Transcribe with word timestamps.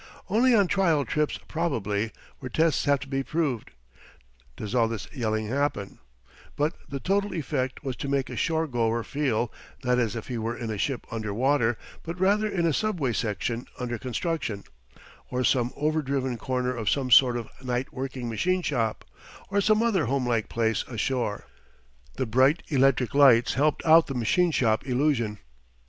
Only 0.31 0.55
on 0.55 0.65
trial 0.65 1.05
trips, 1.05 1.37
probably, 1.47 2.11
where 2.39 2.49
tests 2.49 2.85
have 2.85 2.99
to 3.01 3.07
be 3.07 3.21
proved, 3.21 3.69
does 4.55 4.73
all 4.73 4.87
this 4.87 5.07
yelling 5.15 5.47
happen; 5.47 5.99
but 6.55 6.73
the 6.89 6.99
total 6.99 7.35
effect 7.35 7.83
was 7.83 7.95
to 7.97 8.07
make 8.07 8.27
a 8.27 8.35
shore 8.35 8.65
goer 8.65 9.03
feel, 9.03 9.53
not 9.83 9.99
as 9.99 10.15
if 10.15 10.27
he 10.27 10.39
were 10.39 10.57
in 10.57 10.71
a 10.71 10.77
ship 10.79 11.05
under 11.11 11.31
water, 11.35 11.77
but 12.01 12.19
rather 12.19 12.47
in 12.47 12.65
a 12.65 12.73
subway 12.73 13.13
section 13.13 13.67
under 13.77 13.99
construction, 13.99 14.63
or 15.29 15.43
some 15.43 15.71
overdriven 15.75 16.35
corner 16.35 16.75
of 16.75 16.89
some 16.89 17.11
sort 17.11 17.37
of 17.37 17.47
night 17.63 17.93
working 17.93 18.27
machine 18.27 18.63
shop, 18.63 19.05
or 19.51 19.61
some 19.61 19.83
other 19.83 20.05
homelike 20.05 20.49
place 20.49 20.83
ashore. 20.87 21.45
The 22.15 22.25
bright 22.25 22.63
electric 22.69 23.13
lights 23.13 23.53
helped 23.53 23.85
out 23.85 24.07
the 24.07 24.15
machine 24.15 24.49
shop 24.49 24.83
illusion. 24.87 25.37